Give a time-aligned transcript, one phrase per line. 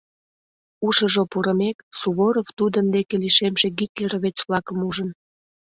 [0.87, 5.09] Ушыжо пурымек, Суворов тудын деке лишемше гитлеровец-влакым ужын.